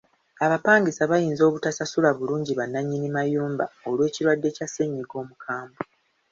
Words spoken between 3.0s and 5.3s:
mayumba olw'ekirwadde kya ssennyiga